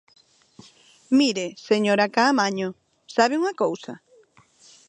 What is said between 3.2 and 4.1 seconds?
unha cousa?